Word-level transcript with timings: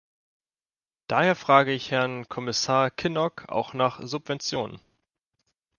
Daher 1.05 1.35
frage 1.35 1.73
ich 1.73 1.91
Herrn 1.91 2.27
Kommissar 2.27 2.89
Kinnock 2.89 3.45
auch 3.49 3.75
nach 3.75 3.99
Subventionen. 4.01 4.81